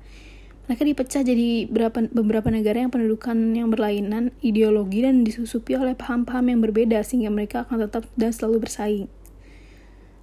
[0.71, 6.47] mereka dipecah jadi beberapa, beberapa negara yang pendudukan yang berlainan, ideologi, dan disusupi oleh paham-paham
[6.47, 9.11] yang berbeda sehingga mereka akan tetap dan selalu bersaing.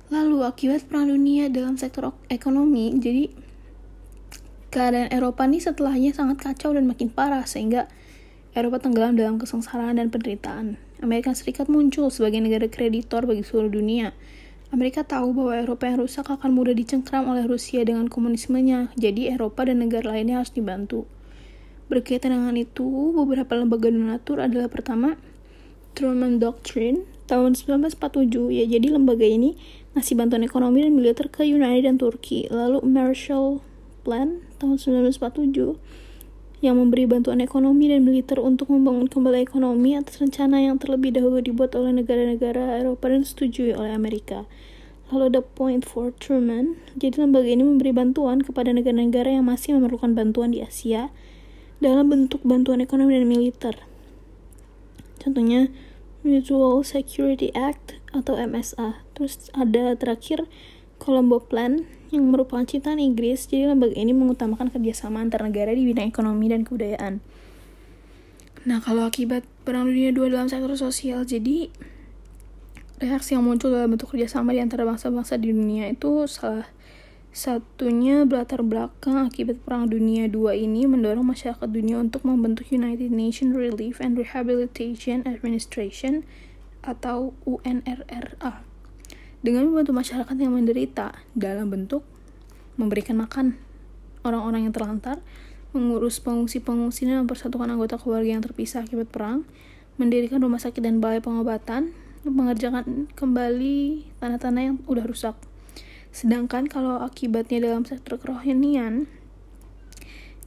[0.07, 3.27] Lalu akibat perang dunia dalam sektor ekonomi, jadi
[4.71, 7.91] keadaan Eropa ini setelahnya sangat kacau dan makin parah sehingga
[8.55, 10.79] Eropa tenggelam dalam kesengsaraan dan penderitaan.
[10.99, 14.13] Amerika Serikat muncul sebagai negara kreditor bagi seluruh dunia
[14.67, 19.63] Amerika tahu bahwa Eropa yang rusak akan mudah dicengkram oleh Rusia dengan komunismenya, jadi Eropa
[19.63, 21.07] dan negara lainnya harus dibantu.
[21.88, 25.15] Berkaitan dengan itu, beberapa lembaga donatur adalah pertama,
[25.95, 29.55] Truman Doctrine tahun 1947, ya jadi lembaga ini
[29.95, 32.51] ngasih bantuan ekonomi dan militer ke United dan Turki.
[32.51, 33.63] Lalu Marshall
[34.03, 35.79] Plan tahun 1947
[36.57, 41.37] yang memberi bantuan ekonomi dan militer untuk membangun kembali ekonomi atas rencana yang terlebih dahulu
[41.37, 44.49] dibuat oleh negara-negara Eropa dan disetujui oleh Amerika.
[45.13, 50.11] Lalu ada Point for Truman, jadi lembaga ini memberi bantuan kepada negara-negara yang masih memerlukan
[50.17, 51.13] bantuan di Asia
[51.79, 53.75] dalam bentuk bantuan ekonomi dan militer.
[55.21, 55.69] Contohnya
[56.25, 59.05] Mutual Security Act atau MSA.
[59.15, 60.49] Terus ada terakhir
[60.97, 66.07] Colombo Plan yang merupakan ciptaan Inggris, jadi lembaga ini mengutamakan kerjasama antar negara di bidang
[66.11, 67.19] ekonomi dan kebudayaan.
[68.67, 71.71] Nah, kalau akibat Perang Dunia II dalam sektor sosial, jadi
[72.99, 76.67] reaksi yang muncul dalam bentuk kerjasama di antara bangsa-bangsa di dunia itu salah
[77.31, 83.53] satunya berlatar belakang akibat Perang Dunia II ini mendorong masyarakat dunia untuk membentuk United Nations
[83.53, 86.25] Relief and Rehabilitation Administration
[86.81, 88.66] atau UNRRA
[89.45, 92.02] dengan membantu masyarakat yang menderita dalam bentuk
[92.78, 93.58] memberikan makan
[94.21, 95.17] orang-orang yang terlantar,
[95.73, 99.43] mengurus pengungsi-pengungsi dan mempersatukan anggota keluarga yang terpisah akibat perang,
[99.97, 101.91] mendirikan rumah sakit dan balai pengobatan,
[102.23, 105.36] mengerjakan kembali tanah-tanah yang udah rusak.
[106.13, 109.10] Sedangkan kalau akibatnya dalam sektor kerohanian,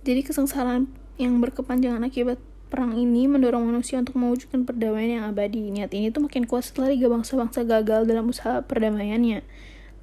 [0.02, 0.88] jadi kesengsaraan
[1.20, 5.74] yang berkepanjangan akibat Perang ini mendorong manusia untuk mewujudkan perdamaian yang abadi.
[5.74, 9.42] Niat ini tuh makin kuat setelah Liga Bangsa-Bangsa gagal dalam usaha perdamaiannya.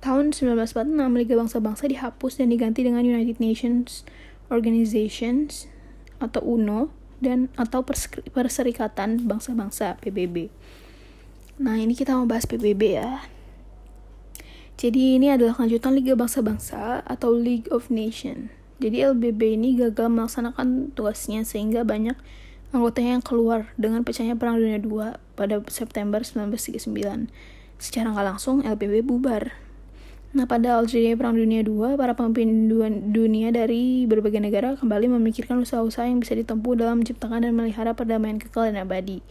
[0.03, 4.03] Tahun 1946, Liga Bangsa-Bangsa dihapus dan diganti dengan United Nations
[4.51, 5.71] Organizations
[6.19, 6.91] atau UNO
[7.23, 7.88] dan atau
[8.36, 10.51] Perserikatan Bangsa-Bangsa PBB.
[11.58, 13.25] Nah, ini kita mau bahas PBB ya.
[14.77, 18.53] Jadi ini adalah lanjutan Liga Bangsa-Bangsa atau League of Nations.
[18.77, 22.13] Jadi LBB ini gagal melaksanakan tugasnya sehingga banyak
[22.75, 27.32] anggotanya yang keluar dengan pecahnya Perang Dunia II pada September 1939.
[27.77, 29.56] Secara nggak langsung, LPB bubar.
[30.36, 32.67] Nah, pada Algeria Perang Dunia II, para pemimpin
[33.10, 38.36] dunia dari berbagai negara kembali memikirkan usaha-usaha yang bisa ditempuh dalam menciptakan dan melihara perdamaian
[38.38, 39.23] kekal dan abadi.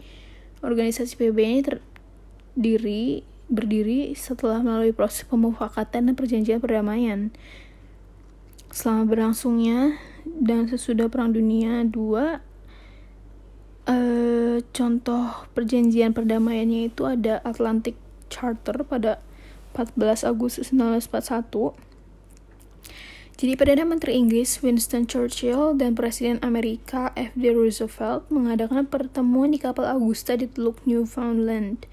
[0.64, 3.02] Organisasi PBB ini terdiri
[3.46, 7.30] berdiri setelah melalui proses pemufakatan dan perjanjian perdamaian.
[8.74, 12.42] Selama berlangsungnya dan sesudah Perang Dunia II,
[13.88, 17.96] uh, contoh perjanjian perdamaiannya itu ada Atlantic
[18.28, 19.22] Charter pada
[19.74, 21.76] 14 Agustus 1941
[23.36, 27.52] Jadi Perdana Menteri Inggris Winston Churchill dan Presiden Amerika F.D.
[27.52, 31.84] Roosevelt mengadakan pertemuan di kapal Augusta di Teluk Newfoundland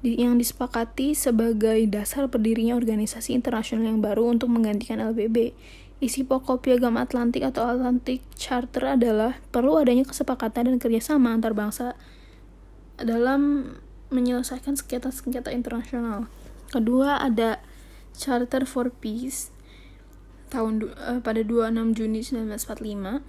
[0.00, 5.52] yang disepakati sebagai dasar berdirinya organisasi internasional yang baru untuk menggantikan LBB.
[5.98, 11.98] Isi pokok piagam Atlantik atau Atlantic Charter adalah perlu adanya kesepakatan dan kerjasama antar bangsa
[13.02, 13.74] dalam
[14.14, 16.30] menyelesaikan sengketa-sengketa internasional.
[16.70, 17.58] Kedua ada
[18.14, 19.50] Charter for Peace
[20.54, 23.22] tahun uh, pada 26 Juni 1945.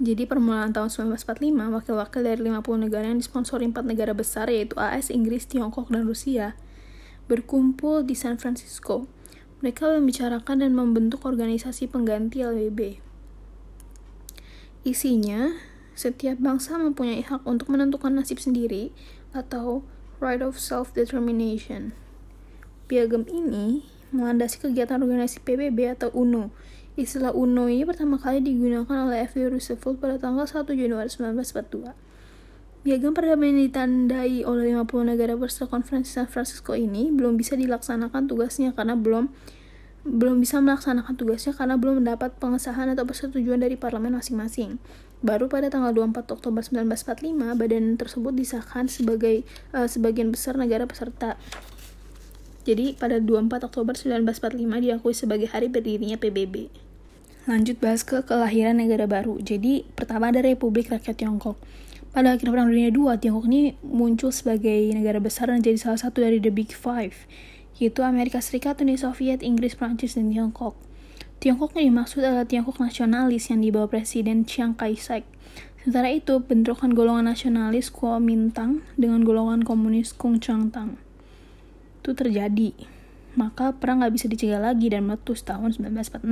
[0.00, 5.12] Jadi permulaan tahun 1945, wakil-wakil dari 50 negara yang disponsori empat negara besar yaitu AS,
[5.12, 6.56] Inggris, Tiongkok, dan Rusia
[7.28, 9.06] berkumpul di San Francisco.
[9.60, 12.96] Mereka membicarakan dan membentuk organisasi pengganti LBB.
[14.88, 15.52] Isinya,
[15.92, 18.88] setiap bangsa mempunyai hak untuk menentukan nasib sendiri
[19.36, 19.84] atau
[20.16, 21.92] right of self-determination.
[22.88, 23.84] Piagam ini
[24.16, 26.48] melandasi kegiatan organisasi PBB atau UNO.
[26.96, 29.36] Istilah UNO ini pertama kali digunakan oleh F.
[29.36, 32.09] Roosevelt pada tanggal 1 Januari 1942.
[32.80, 38.72] Piagam perdamaian ditandai oleh 50 negara peserta konferensi San Francisco ini belum bisa dilaksanakan tugasnya
[38.72, 39.28] karena belum
[40.00, 44.80] belum bisa melaksanakan tugasnya karena belum mendapat pengesahan atau persetujuan dari parlemen masing-masing.
[45.20, 49.44] Baru pada tanggal 24 Oktober 1945, badan tersebut disahkan sebagai
[49.76, 51.36] uh, sebagian besar negara peserta.
[52.64, 56.72] Jadi pada 24 Oktober 1945 diakui sebagai hari berdirinya PBB.
[57.44, 59.36] Lanjut bahas ke kelahiran negara baru.
[59.36, 61.60] Jadi pertama ada Republik Rakyat Tiongkok.
[62.10, 66.26] Pada akhir Perang Dunia II, Tiongkok ini muncul sebagai negara besar dan jadi salah satu
[66.26, 67.14] dari The Big Five,
[67.78, 70.74] yaitu Amerika Serikat, Uni Soviet, Inggris, Prancis, dan Tiongkok.
[71.38, 75.22] Tiongkok yang dimaksud adalah Tiongkok nasionalis yang dibawa Presiden Chiang Kai-shek.
[75.80, 80.98] Sementara itu, bentrokan golongan nasionalis Kuomintang dengan golongan komunis Kung Chang Tang
[82.00, 82.72] itu terjadi.
[83.38, 86.26] Maka perang nggak bisa dicegah lagi dan meletus tahun 1946.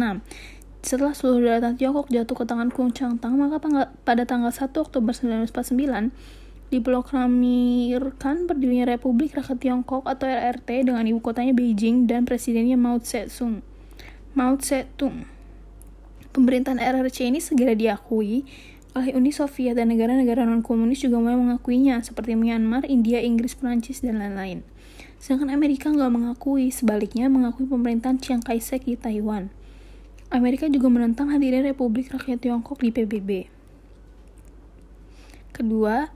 [0.79, 3.59] Setelah seluruh daratan Tiongkok jatuh ke tangan Kung Chang Tang, maka
[4.07, 6.15] pada tanggal 1 Oktober 1949
[6.69, 13.65] diproklamirkan berdirinya Republik Rakyat Tiongkok atau RRT dengan ibu kotanya Beijing dan presidennya Mao Tse-tung.
[14.37, 15.25] Mao Tse-tung.
[16.31, 18.45] Pemerintahan RRC ini segera diakui
[18.93, 24.21] oleh Uni Soviet dan negara-negara non-komunis juga mulai mengakuinya seperti Myanmar, India, Inggris, Prancis, dan
[24.21, 24.61] lain-lain.
[25.19, 29.51] Sedangkan Amerika nggak mengakui, sebaliknya mengakui pemerintahan Chiang Kai-shek di Taiwan.
[30.29, 33.49] Amerika juga menentang hadirnya Republik Rakyat Tiongkok di PBB.
[35.57, 36.13] Kedua,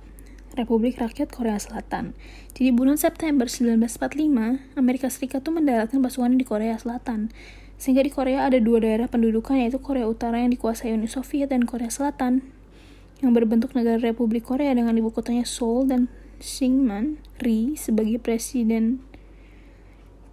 [0.53, 2.13] Republik Rakyat Korea Selatan.
[2.53, 7.33] Jadi bulan September 1945, Amerika Serikat tuh mendaratkan pasukan di Korea Selatan.
[7.81, 11.65] Sehingga di Korea ada dua daerah pendudukan yaitu Korea Utara yang dikuasai Uni Soviet dan
[11.65, 12.45] Korea Selatan
[13.25, 19.01] yang berbentuk negara Republik Korea dengan ibu kotanya Seoul dan Syngman Rhee sebagai presiden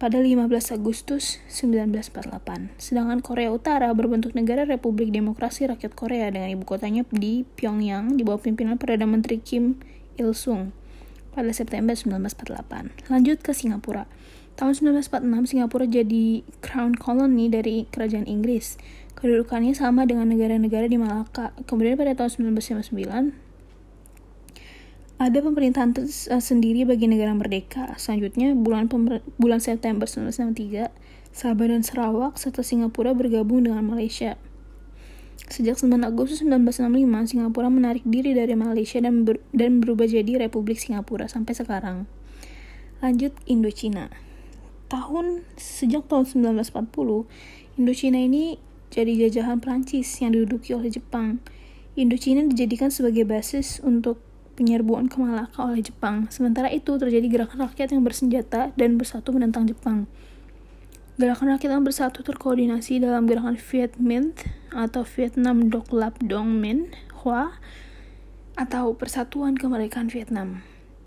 [0.00, 2.72] pada 15 Agustus 1948.
[2.80, 8.24] Sedangkan Korea Utara berbentuk negara Republik Demokrasi Rakyat Korea dengan ibu kotanya di Pyongyang di
[8.24, 9.76] bawah pimpinan Perdana Menteri Kim
[10.16, 10.72] Il-sung
[11.36, 13.12] pada September 1948.
[13.12, 14.08] Lanjut ke Singapura.
[14.56, 18.80] Tahun 1946, Singapura jadi crown colony dari Kerajaan Inggris.
[19.20, 21.52] Kedudukannya sama dengan negara-negara di Malaka.
[21.68, 23.49] Kemudian pada tahun 1959,
[25.20, 25.92] ada pemerintahan
[26.40, 27.92] sendiri bagi negara merdeka.
[28.00, 28.88] Selanjutnya, bulan
[29.36, 30.88] bulan September 1993,
[31.36, 34.40] Sabah dan Sarawak serta Singapura bergabung dengan Malaysia.
[35.52, 40.80] Sejak 9 Agustus 1965, Singapura menarik diri dari Malaysia dan, ber dan berubah jadi Republik
[40.80, 42.08] Singapura sampai sekarang.
[43.04, 44.08] Lanjut Indochina.
[44.88, 47.28] Tahun sejak tahun 1940,
[47.76, 48.56] Indochina ini
[48.88, 51.44] jadi jajahan Prancis yang diduduki oleh Jepang.
[51.92, 54.29] Indochina dijadikan sebagai basis untuk
[54.60, 56.28] penyerbuan ke Malaka oleh Jepang.
[56.28, 60.04] Sementara itu terjadi gerakan rakyat yang bersenjata dan bersatu menentang Jepang.
[61.16, 64.36] Gerakan rakyat yang bersatu terkoordinasi dalam gerakan Viet Minh
[64.68, 66.92] atau Vietnam Doc Lap Dong Minh
[67.24, 67.56] Hoa
[68.52, 70.60] atau Persatuan Kemerdekaan Vietnam.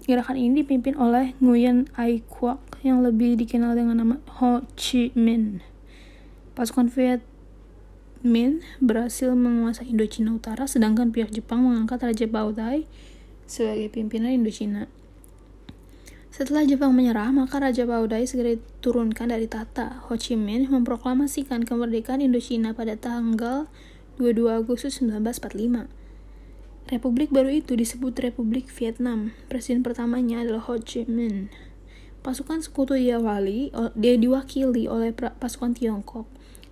[0.09, 5.61] Gerakan ini dipimpin oleh Nguyen Ai Quoc yang lebih dikenal dengan nama Ho Chi Minh.
[6.57, 7.21] Pasukan Viet
[8.25, 12.89] Minh berhasil menguasai Indochina Utara, sedangkan pihak Jepang mengangkat Raja Baudai
[13.45, 14.87] sebagai pimpinan Indochina.
[16.33, 20.01] Setelah Jepang menyerah, maka Raja Baudai segera diturunkan dari tahta.
[20.09, 23.69] Ho Chi Minh memproklamasikan kemerdekaan Indochina pada tanggal
[24.17, 25.93] 22 Agustus 1945.
[26.89, 29.37] Republik baru itu disebut Republik Vietnam.
[29.45, 31.53] Presiden pertamanya adalah Ho Chi Minh.
[32.25, 36.25] Pasukan sekutu diawali, dia diwakili oleh pasukan Tiongkok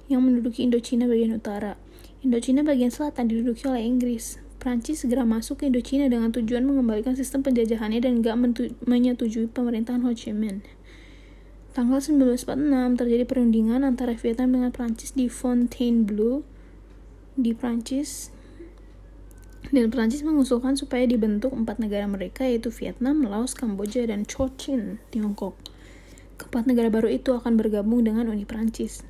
[0.09, 1.77] yang menduduki Indochina bagian utara.
[2.25, 4.41] Indochina bagian selatan diduduki oleh Inggris.
[4.61, 8.37] Prancis segera masuk ke Indochina dengan tujuan mengembalikan sistem penjajahannya dan gak
[8.85, 10.61] menyetujui pemerintahan Ho Chi Minh.
[11.73, 16.45] Tanggal 1946 terjadi perundingan antara Vietnam dengan Prancis di Fontainebleau
[17.33, 18.29] di Prancis
[19.71, 25.55] dan Prancis mengusulkan supaya dibentuk empat negara mereka yaitu Vietnam, Laos, Kamboja, dan Cochin, Tiongkok.
[26.35, 29.01] Keempat negara baru itu akan bergabung dengan Uni Prancis.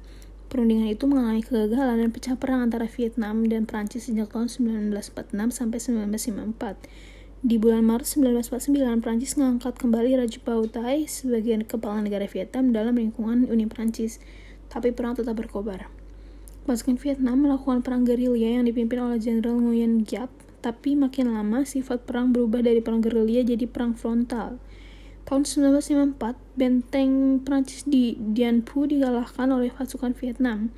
[0.51, 5.79] Perundingan itu mengalami kegagalan dan pecah perang antara Vietnam dan Prancis sejak tahun 1946 sampai
[5.79, 7.39] 1954.
[7.39, 12.99] Di bulan Maret 1949, Prancis mengangkat kembali Raja Bao Tai sebagai kepala negara Vietnam dalam
[12.99, 14.19] lingkungan Uni Prancis,
[14.67, 15.87] tapi perang tetap berkobar.
[16.67, 22.03] Pasukan Vietnam melakukan perang gerilya yang dipimpin oleh Jenderal Nguyen Giap, tapi makin lama sifat
[22.03, 24.59] perang berubah dari perang gerilya jadi perang frontal.
[25.25, 26.17] Tahun 1954,
[26.57, 30.73] benteng Prancis di Dien Phu dikalahkan oleh pasukan Vietnam,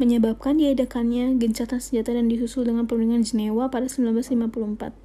[0.00, 4.96] menyebabkan diadakannya gencatan senjata dan disusul dengan perundingan Jenewa pada 1954.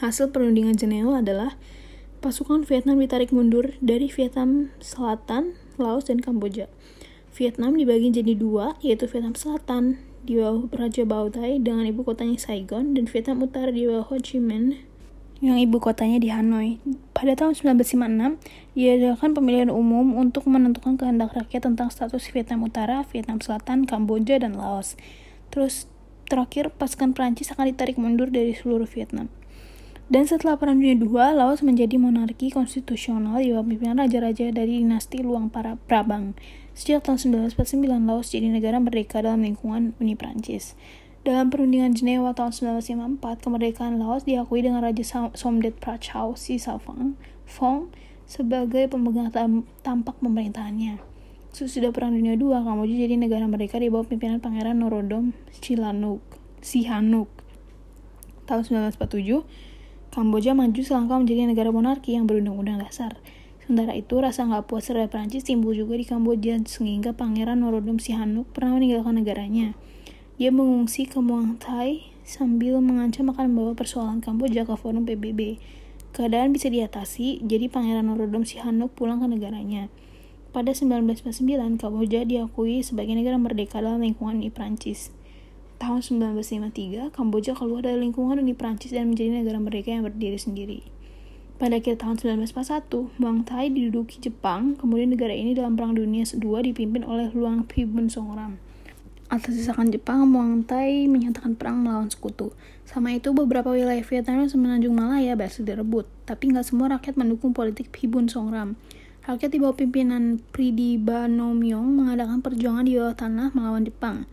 [0.00, 1.60] Hasil perundingan Jenewa adalah
[2.24, 6.72] pasukan Vietnam ditarik mundur dari Vietnam Selatan, Laos, dan Kamboja.
[7.36, 12.40] Vietnam dibagi jadi dua, yaitu Vietnam Selatan di bawah Raja Bao Tai dengan ibu kotanya
[12.40, 14.87] Saigon, dan Vietnam Utara di bawah Ho Chi Minh
[15.38, 16.82] yang ibu kotanya di Hanoi.
[17.14, 18.42] Pada tahun 1956,
[18.74, 24.58] diadakan pemilihan umum untuk menentukan kehendak rakyat tentang status Vietnam Utara, Vietnam Selatan, Kamboja, dan
[24.58, 24.98] Laos.
[25.54, 25.86] Terus
[26.26, 29.30] terakhir pasukan Prancis akan ditarik mundur dari seluruh Vietnam.
[30.08, 35.20] Dan setelah Perang Dunia II, Laos menjadi monarki konstitusional di bawah pimpinan raja-raja dari dinasti
[35.20, 36.32] Luang para Prabang.
[36.72, 40.72] Sejak tahun 1949, Laos jadi negara merdeka dalam lingkungan Uni Prancis.
[41.26, 47.90] Dalam perundingan Jenewa tahun 1954, kemerdekaan Laos diakui dengan Raja Somdet Prachau Sisavang Fong
[48.22, 49.34] sebagai pemegang
[49.82, 51.02] tampak pemerintahannya.
[51.50, 56.22] Sesudah Perang Dunia II, Kamboja jadi negara merdeka di bawah pimpinan Pangeran Norodom Sihanouk.
[56.62, 57.26] Sihanouk.
[58.46, 58.62] Tahun
[58.94, 59.42] 1947,
[60.14, 63.18] Kamboja maju selangkah menjadi negara monarki yang berundang-undang dasar.
[63.64, 68.54] Sementara itu, rasa nggak puas terhadap Prancis timbul juga di Kamboja sehingga Pangeran Norodom Sihanouk
[68.54, 69.74] pernah meninggalkan negaranya.
[70.38, 75.58] Dia mengungsi ke Muang Thai sambil mengancam akan membawa persoalan Kamboja ke forum PBB.
[76.14, 79.90] Keadaan bisa diatasi, jadi Pangeran Norodom Sihanouk pulang ke negaranya.
[80.54, 85.10] Pada 1949, Kamboja diakui sebagai negara merdeka dalam lingkungan di Prancis
[85.78, 90.80] tahun 1953, Kamboja keluar dari lingkungan Uni Prancis dan menjadi negara mereka yang berdiri sendiri.
[91.58, 96.62] Pada akhir tahun 1941, Muang Thai diduduki Jepang, kemudian negara ini dalam Perang Dunia II
[96.62, 98.62] dipimpin oleh Luang Pribun Songram.
[99.28, 102.56] Atas desakan Jepang, Muang Thai menyatakan perang melawan sekutu.
[102.88, 107.92] Sama itu, beberapa wilayah Vietnam semenanjung Malaya berhasil direbut, tapi nggak semua rakyat mendukung politik
[107.92, 108.80] Pribun Songram.
[109.28, 114.24] Rakyat di bawah pimpinan Pridi Banomyong mengadakan perjuangan di bawah tanah melawan Jepang.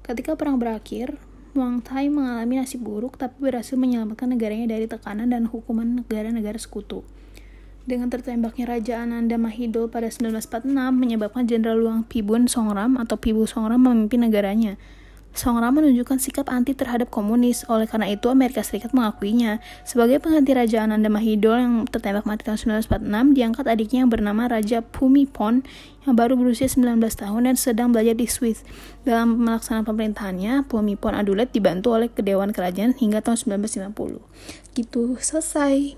[0.00, 1.20] Ketika perang berakhir,
[1.52, 7.04] Muang Thai mengalami nasib buruk tapi berhasil menyelamatkan negaranya dari tekanan dan hukuman negara-negara sekutu.
[7.88, 13.80] Dengan tertembaknya Raja Ananda Mahidol pada 1946 menyebabkan Jenderal Luang Pibun Songram atau Pibu Songram
[13.80, 14.76] memimpin negaranya.
[15.32, 19.64] Songra menunjukkan sikap anti terhadap komunis, oleh karena itu Amerika Serikat mengakuinya.
[19.88, 24.84] Sebagai pengganti Raja Ananda Mahidol yang tertembak mati tahun 1946, diangkat adiknya yang bernama Raja
[24.84, 25.64] Pumipon
[26.04, 28.68] yang baru berusia 19 tahun dan sedang belajar di Swiss.
[29.08, 34.20] Dalam melaksanakan pemerintahannya, Pumipon Adulet dibantu oleh Kedewan Kerajaan hingga tahun 1950.
[34.76, 35.96] Gitu, selesai.